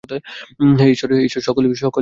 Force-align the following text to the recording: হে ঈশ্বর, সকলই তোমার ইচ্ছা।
হে 0.79 0.85
ঈশ্বর, 0.91 1.09
সকলই 1.39 1.67
তোমার 1.67 1.71
ইচ্ছা। 1.71 1.87